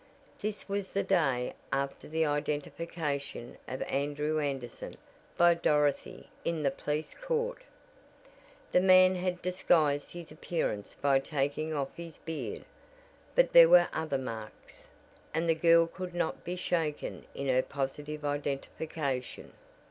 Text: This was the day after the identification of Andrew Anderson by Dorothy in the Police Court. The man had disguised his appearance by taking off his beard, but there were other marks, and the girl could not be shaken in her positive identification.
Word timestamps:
This 0.41 0.67
was 0.67 0.93
the 0.93 1.03
day 1.03 1.53
after 1.71 2.07
the 2.07 2.25
identification 2.25 3.59
of 3.67 3.83
Andrew 3.83 4.39
Anderson 4.39 4.95
by 5.37 5.53
Dorothy 5.53 6.27
in 6.43 6.63
the 6.63 6.71
Police 6.71 7.13
Court. 7.13 7.61
The 8.71 8.79
man 8.79 9.13
had 9.13 9.43
disguised 9.43 10.13
his 10.13 10.31
appearance 10.31 10.97
by 10.99 11.19
taking 11.19 11.71
off 11.75 11.95
his 11.95 12.17
beard, 12.17 12.65
but 13.35 13.53
there 13.53 13.69
were 13.69 13.89
other 13.93 14.17
marks, 14.17 14.87
and 15.35 15.47
the 15.47 15.53
girl 15.53 15.85
could 15.85 16.15
not 16.15 16.43
be 16.43 16.55
shaken 16.55 17.25
in 17.35 17.47
her 17.49 17.61
positive 17.61 18.25
identification. 18.25 19.53